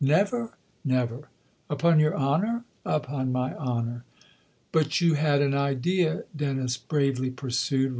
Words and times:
"Never?"" 0.17 0.49
Never."" 0.83 1.29
Upon 1.69 1.99
your 1.99 2.17
honour?"" 2.17 2.63
Upon 2.87 3.31
my 3.31 3.53
honour."" 3.55 4.03
But 4.71 4.99
you 4.99 5.13
had 5.13 5.43
an 5.43 5.53
idea?" 5.53 6.23
Dennis 6.35 6.75
bravely 6.75 7.29
pursued. 7.29 7.89